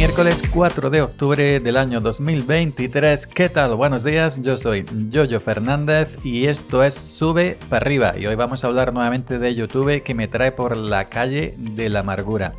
[0.00, 3.26] miércoles 4 de octubre del año 2023.
[3.26, 3.74] ¿Qué tal?
[3.74, 4.82] Buenos días, yo soy
[5.12, 8.18] Jojo Fernández y esto es Sube para arriba.
[8.18, 11.90] Y hoy vamos a hablar nuevamente de YouTube que me trae por la calle de
[11.90, 12.54] la amargura.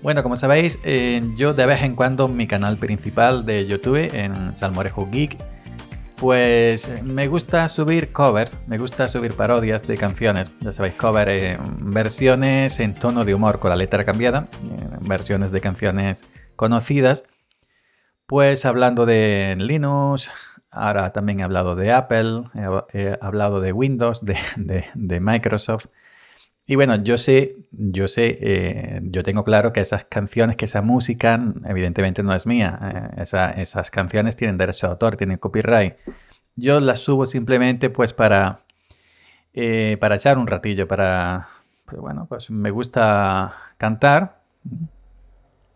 [0.00, 4.54] Bueno, como sabéis, eh, yo de vez en cuando mi canal principal de YouTube, en
[4.54, 5.38] Salmorejo Geek,
[6.20, 10.50] pues me gusta subir covers, me gusta subir parodias de canciones.
[10.60, 15.50] Ya sabéis, cover eh, versiones en tono de humor con la letra cambiada, eh, versiones
[15.50, 17.24] de canciones conocidas.
[18.26, 20.30] Pues hablando de Linux,
[20.70, 22.42] ahora también he hablado de Apple,
[22.92, 25.86] he, hablado de Windows, de Microsoft.
[26.70, 30.82] Y bueno, yo sé, yo sé, eh, yo tengo claro que esas canciones, que esa
[30.82, 33.12] música, evidentemente no es mía.
[33.16, 33.22] Eh,
[33.56, 35.96] esas canciones tienen derecho de autor, tienen copyright.
[36.54, 38.60] Yo las subo simplemente pues para,
[39.52, 41.48] eh, para echar un ratillo, para,
[41.86, 44.40] pues bueno, pues me gusta cantar.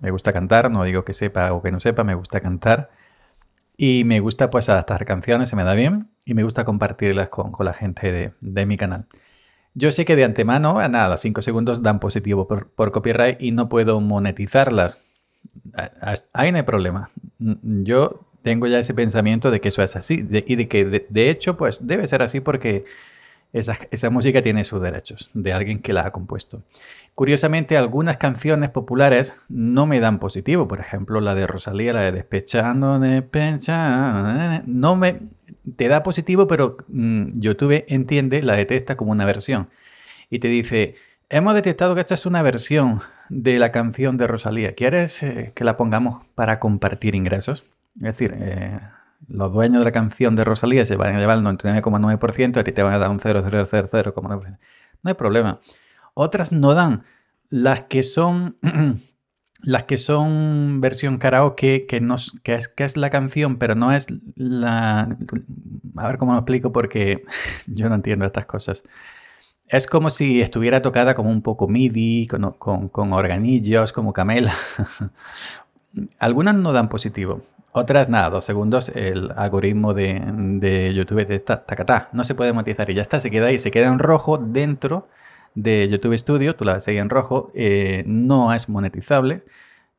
[0.00, 2.88] Me gusta cantar, no digo que sepa o que no sepa, me gusta cantar.
[3.76, 6.08] Y me gusta pues adaptar canciones, se me da bien.
[6.24, 9.04] Y me gusta compartirlas con, la gente de mi canal.
[9.78, 13.68] Yo sé que de antemano, a nada, 5 segundos dan positivo por, copyright y no
[13.68, 14.98] puedo monetizarlas.
[16.32, 17.10] Ahí no hay problema.
[17.38, 21.56] Yo tengo ya ese pensamiento de que eso es así y de que de, hecho
[21.56, 22.86] pues debe ser así porque
[23.52, 26.62] esa, esa, música tiene sus derechos de alguien que la ha compuesto.
[27.14, 30.66] Curiosamente, algunas canciones populares no me dan positivo.
[30.66, 35.20] Por ejemplo, la de Rosalía, la de Despechando, Despechando, no me,
[35.76, 39.68] te da positivo, pero mm, YouTube entiende, la detecta como una versión.
[40.30, 40.94] Y te dice,
[41.28, 44.74] hemos detectado que esta es una versión de la canción de Rosalía.
[44.74, 47.64] ¿Quieres eh, que la pongamos para compartir ingresos?
[47.96, 48.80] Es decir, eh,
[49.26, 52.72] los dueños de la canción de Rosalía se van a llevar el 99,9%, a ti
[52.72, 54.58] te van a dar un 0,000,9%.
[55.02, 55.60] No hay problema.
[56.14, 57.04] Otras no dan.
[57.50, 58.56] Las que son
[59.62, 63.92] las que son versión karaoke, que, no, que, es, que es la canción, pero no
[63.92, 65.16] es la...
[65.96, 67.24] A ver cómo lo explico porque
[67.66, 68.84] yo no entiendo estas cosas.
[69.66, 74.54] Es como si estuviera tocada como un poco MIDI, con, con, organillos, como Camela.
[76.18, 77.42] Algunas no dan positivo.
[77.72, 82.08] Otras nada, dos segundos, el algoritmo de, de YouTube de tacatá.
[82.12, 85.08] No se puede monetizar y ya está, se queda ahí, se queda en rojo dentro
[85.62, 89.42] de YouTube Studio, tú la ves ahí en rojo, eh, no es monetizable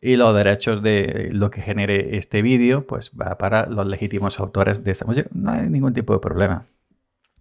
[0.00, 4.84] y los derechos de lo que genere este vídeo pues va para los legítimos autores
[4.84, 5.28] de esa música.
[5.32, 6.66] No hay ningún tipo de problema.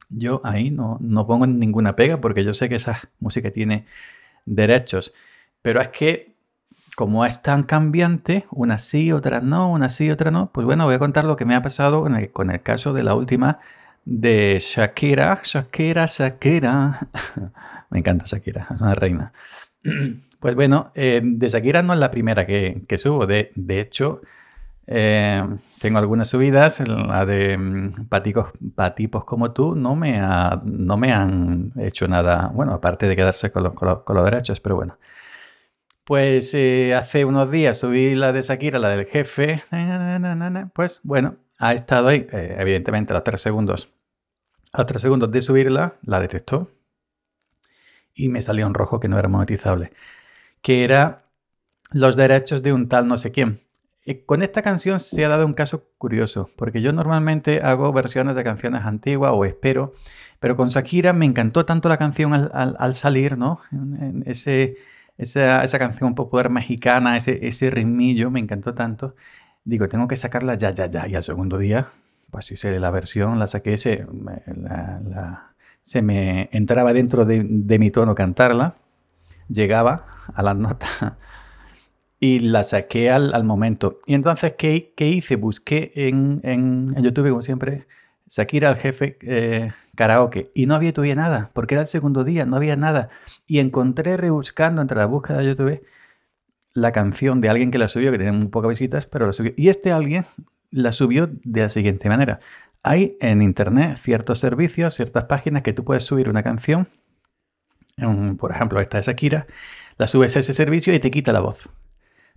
[0.09, 3.85] Yo ahí no, no pongo ninguna pega porque yo sé que esa música tiene
[4.45, 5.13] derechos.
[5.61, 6.33] Pero es que
[6.95, 10.95] como es tan cambiante, una sí, otra no, una sí, otra no, pues bueno, voy
[10.95, 13.59] a contar lo que me ha pasado con el, con el caso de la última
[14.05, 17.07] de Shakira, Shakira, Shakira.
[17.89, 19.33] Me encanta Shakira, es una reina.
[20.39, 23.25] Pues bueno, eh, de Shakira no es la primera que, subo.
[23.25, 24.21] De, hecho,
[24.85, 25.43] eh,
[25.81, 26.79] tengo algunas subidas.
[26.87, 28.07] La de mm,
[28.75, 30.21] patipos como tú no me,
[30.63, 34.97] no me han hecho nada, bueno, aparte de quedarse con, los derechos, pero bueno.
[36.03, 39.63] Pues eh, hace unos días subí la de Shakira, la del jefe.
[40.73, 43.91] Pues bueno, ha estado ahí, evidentemente, a los tres segundos.
[44.71, 46.69] A los tres segundos de subirla, la detectó
[48.17, 49.93] y me salió un rojo que no era monetizable,
[50.61, 51.23] que era
[51.91, 53.61] los derechos de un tal no sé quién.
[54.25, 58.43] con esta canción se ha dado un caso curioso, porque yo normalmente hago versiones de
[58.43, 59.93] canciones antiguas o espero,
[60.39, 63.61] pero con Shakira me encantó tanto la canción al, salir, ¿no?
[64.25, 64.77] Ese,
[65.17, 69.15] esa, esa, canción popular mexicana, ese, ese ritmillo, me encantó tanto.
[69.63, 71.07] Digo, tengo que sacarla ya, ya, ya.
[71.07, 71.89] Y al segundo día,
[72.31, 74.05] pues hice la versión, la saqué, ese,
[74.63, 75.53] la
[75.87, 77.45] se me entraba dentro de,
[77.79, 78.75] mi tono cantarla,
[79.47, 81.17] llegaba a la nota
[82.19, 84.01] y la saqué al, momento.
[84.05, 85.37] Y entonces, ¿qué, hice?
[85.37, 87.87] Busqué en, YouTube, como siempre,
[88.27, 92.45] Shakira al jefe eh, karaoke y no había todavía nada, porque era el segundo día,
[92.45, 93.07] no había nada.
[93.47, 95.81] Y encontré rebuscando entre la búsqueda de YouTube
[96.73, 99.53] la canción de alguien que la subió, que tenía muy pocas visitas, pero la subió.
[99.55, 100.25] Y este alguien
[100.69, 102.41] la subió de la siguiente manera.
[102.89, 106.87] Hay en Internet ciertos servicios, ciertas páginas que tú puedes subir una canción.
[108.37, 109.45] por ejemplo, esta es Shakira.
[109.97, 111.69] La subes a ese servicio y te quita la voz.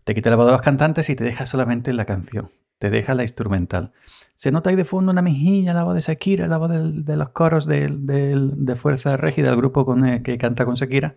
[0.03, 2.51] Te quita la voz de los cantantes y te deja solamente la canción.
[2.81, 3.93] Te deja la instrumental.
[4.35, 7.29] Se nota ahí de fondo una mejilla, la voz de Shakira, la voz de los
[7.29, 11.15] coros de, Fuerza Régida, del grupo con, eh, que canta con Shakira.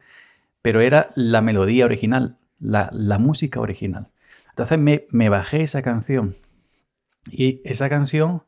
[0.62, 4.10] Pero era la melodía original, la, música original.
[4.50, 6.36] Entonces me, me bajé esa canción.
[7.32, 8.44] Y esa canción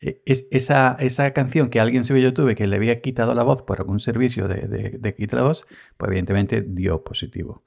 [0.00, 3.62] es esa, esa, canción que alguien subió a YouTube que le había quitado la voz
[3.62, 5.66] por algún servicio de, de, de la voz,
[5.96, 7.62] pues evidentemente dio positivo.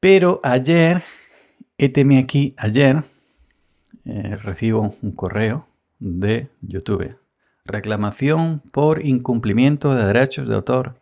[0.00, 1.02] Pero ayer
[1.76, 3.02] Héteme aquí ayer,
[4.04, 5.66] eh, recibo un correo
[5.98, 7.16] de YouTube.
[7.64, 10.94] Reclamación por incumplimiento de derechos de autor.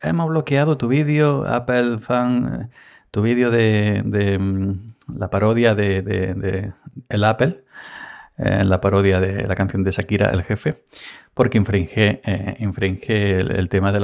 [0.00, 2.74] Hemos bloqueado tu vídeo, Apple Fan, eh,
[3.10, 6.72] tu vídeo de, mm, la parodia de,
[7.08, 7.64] el Apple,
[8.44, 10.82] eh, la parodia de la canción de Shakira, el jefe,
[11.34, 14.00] porque infringe, el, tema de,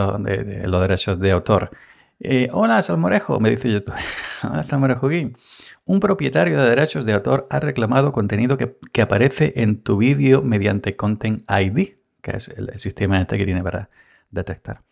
[0.67, 1.71] los derechos de autor.
[2.53, 3.95] hola, Salmorejo, me dice YouTube.
[4.43, 5.09] hola, Salmorejo
[5.89, 10.97] un propietario de derechos de autor ha reclamado contenido que, aparece en tu vídeo mediante
[10.97, 13.89] Content ID, que es el, sistema este que tiene para
[14.31, 14.83] detectar.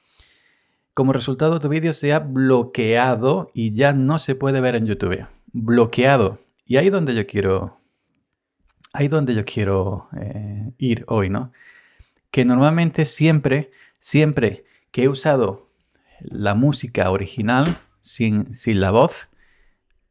[0.94, 5.26] Como resultado, tu vídeo se ha bloqueado y ya no se puede ver en YouTube.
[5.52, 6.38] Bloqueado.
[6.64, 7.78] Y ahí donde yo quiero.
[8.96, 11.52] Ahí donde yo quiero eh, ir hoy, ¿no?
[12.30, 15.68] Que normalmente siempre, siempre que he usado
[16.20, 19.28] la música original sin, sin la voz,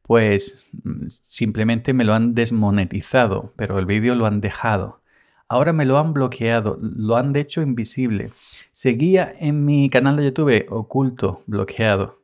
[0.02, 5.00] pues mm, simplemente me lo han desmonetizado, pero el vídeo lo han dejado.
[5.48, 8.30] Ahora me lo han bloqueado, lo han hecho invisible.
[8.70, 12.20] Seguía en mi canal de YouTube oculto, bloqueado.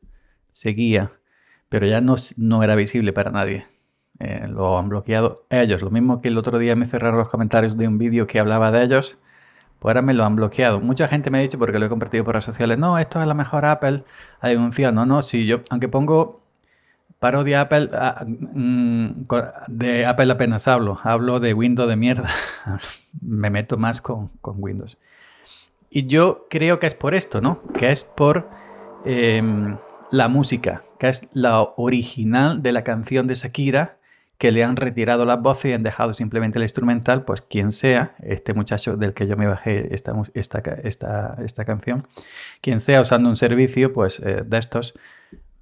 [0.50, 1.10] Seguía,
[1.68, 3.66] pero ya no, no era visible para nadie.
[4.24, 5.82] Eh, lo han bloqueado ellos.
[5.82, 8.70] Lo mismo que el otro día me cerraron los comentarios de un vídeo que hablaba
[8.70, 9.18] de ellos.
[9.80, 10.78] Pues ahora me lo han bloqueado.
[10.78, 13.26] Mucha gente me ha dicho, porque lo he compartido por redes sociales, no, esto es
[13.26, 14.04] la mejor Apple.
[14.40, 14.94] Ha denunciado.
[14.94, 16.40] No, no, sí, yo, aunque pongo
[17.18, 19.24] parodia Apple, ah, mm,
[19.66, 22.30] de Apple apenas hablo, hablo de Windows de mierda,
[23.20, 24.98] me meto más con, Windows.
[25.90, 27.60] Y yo creo que es por esto, ¿no?
[27.76, 28.48] Que es por
[29.04, 29.78] em,
[30.12, 33.96] la música, que es la original de la canción de Shakira,
[34.38, 38.16] que le han retirado las voces y han dejado simplemente la instrumental, pues quien sea,
[38.22, 42.06] este muchacho del que yo me bajé esta, esta, esta, canción,
[42.60, 44.94] quien sea usando un servicio pues, eh, de estos,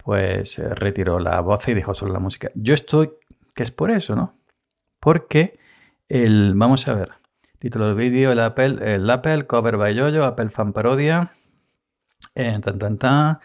[0.03, 2.51] pues eh, retiró la voz y dejó solo la música.
[2.55, 3.11] Yo estoy,
[3.55, 4.35] que es por eso, ¿no?
[4.99, 5.59] Porque
[6.09, 7.11] el, vamos a ver,
[7.59, 11.33] título del vídeo, el Apple, el Apple, cover by Yoyo, Apple fan parodia,
[12.35, 13.39] eh, tan, tan, tan,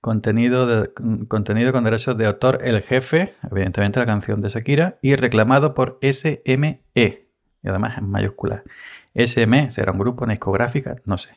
[0.00, 0.90] contenido, de,
[1.28, 5.98] contenido con derechos de autor, el jefe, evidentemente la canción de Shakira, y reclamado por
[6.02, 8.62] SME, y además en mayúscula.
[9.14, 11.30] SME será un grupo, una discográfica, no sé.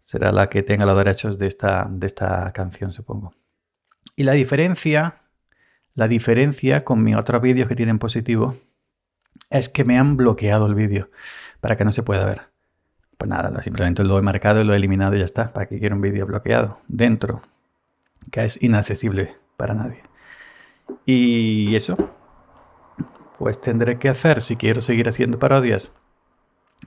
[0.00, 3.34] Será la que tenga los derechos de esta, de esta canción, supongo.
[4.14, 5.22] Y la diferencia,
[5.94, 8.56] la diferencia con mis otros vídeos que tienen positivo
[9.50, 11.10] es que me han bloqueado el vídeo
[11.60, 12.42] para que no se pueda ver.
[13.16, 15.52] Pues nada, simplemente lo he marcado y lo he eliminado y ya está.
[15.52, 16.80] ¿Para que quiero un vídeo bloqueado?
[16.86, 17.42] Dentro,
[18.30, 20.02] que es inaccesible para nadie.
[21.04, 21.96] Y eso,
[23.38, 25.92] pues tendré que hacer, si quiero seguir haciendo parodias,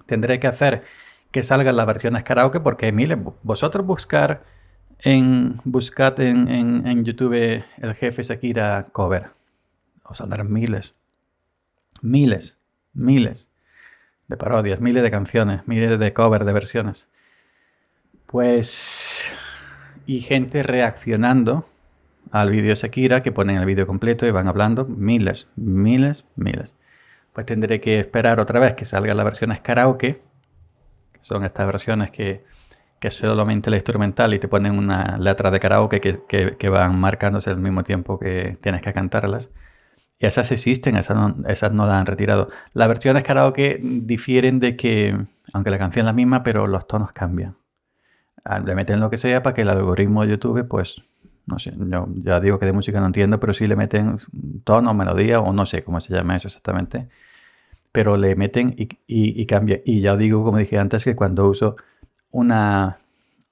[0.06, 0.84] tendré que hacer
[1.32, 3.18] que salgan las versiones karaoke porque miles.
[3.44, 4.44] Vosotros buscar
[5.00, 9.30] en, buscad en, YouTube el jefe Shakira cover.
[10.04, 10.96] Os saldrán miles.
[12.02, 12.58] Miles.
[12.94, 13.52] Miles
[14.32, 17.08] de parodias, miles de canciones, miles de covers, de versiones.
[18.28, 19.30] Pues.
[20.06, 21.68] Y gente reaccionando
[22.32, 24.86] al vídeo Shakira, que ponen el vídeo completo y van hablando.
[24.86, 26.76] Miles, miles, miles.
[27.34, 30.22] Pues tendré que esperar otra vez que salgan las versiones karaoke.
[31.22, 32.44] son estas versiones que
[33.02, 36.22] que solamente la instrumental y te ponen una letra de karaoke que,
[36.56, 39.50] que, van marcándose al mismo tiempo que tienes que cantarlas.
[40.20, 42.50] Y esas existen, esas no, esas no las han retirado.
[42.74, 45.18] Las versiones karaoke difieren de que,
[45.52, 47.56] aunque la canción es la misma, pero los tonos cambian.
[48.44, 51.02] Ah, le meten lo que sea para que el algoritmo de YouTube, pues,
[51.46, 54.20] no sé, yo ya digo que de música no entiendo, pero sí le meten
[54.64, 57.10] tono, melodía o no sé cómo se llama eso exactamente.
[57.92, 59.82] Pero le meten y, y, y cambia.
[59.86, 61.76] Y ya digo, como dije antes, que cuando uso
[62.32, 63.00] una,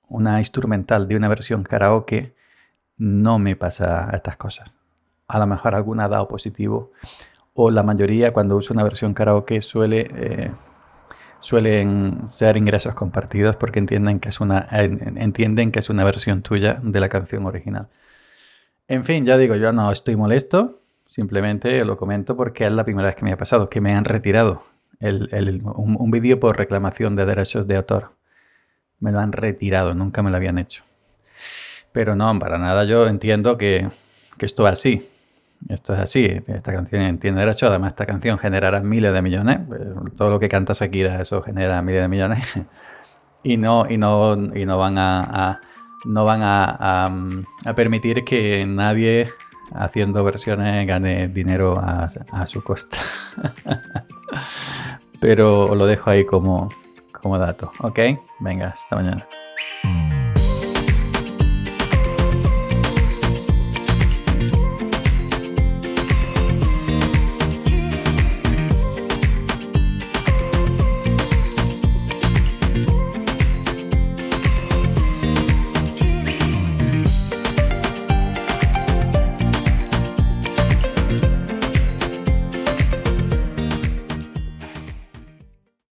[0.08, 2.34] una instrumental de una versión karaoke,
[2.98, 4.74] no me pasa estas cosas.
[5.27, 6.91] A lo mejor alguna ha dado positivo
[7.53, 10.51] o la mayoría cuando uso una versión karaoke suele, eh,
[11.39, 16.79] suelen ser ingresos compartidos porque entienden que, es una, entienden que es una versión tuya
[16.81, 17.88] de la canción original.
[18.88, 23.08] En fin, ya digo, yo no estoy molesto, simplemente lo comento porque es la primera
[23.08, 24.63] vez que me ha pasado, que me han retirado
[25.01, 28.19] un vídeo por reclamación de derechos de autor
[29.00, 30.84] me lo han retirado, nunca me lo habían hecho.
[31.91, 33.88] Pero no, para nada yo entiendo que,
[34.39, 35.10] esto es así.
[35.67, 39.81] Esto es así, esta canción tiene derecho, además esta canción generará miles de millones, pues,
[40.15, 42.61] todo lo que canta Shakira eso genera miles de millones
[43.43, 45.59] y no, y no, y no van a,
[46.05, 49.29] no van a, permitir que nadie
[49.73, 52.97] haciendo versiones gane dinero a, a su costa.
[55.19, 56.69] Pero lo dejo ahí como,
[57.11, 57.99] como dato, ¿ok?
[58.39, 59.27] Venga, hasta mañana.